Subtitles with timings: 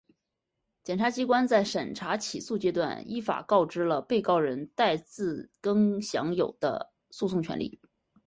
[0.81, 7.79] 检察机关在审查起诉阶段依法告知了被告人戴自更享有的诉讼权利